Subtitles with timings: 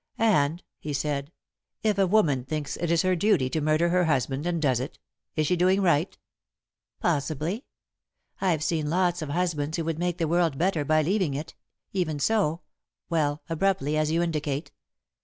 [0.17, 1.31] "And," he said,
[1.83, 4.97] "if a woman thinks it is her duty to murder her husband, and does it,
[5.35, 6.17] is she doing right?"
[6.99, 7.65] "Possibly.
[8.39, 11.53] I've seen lots of husbands who would make the world better by leaving it,
[11.93, 12.61] even so
[13.11, 14.71] well, abruptly, as you indicate.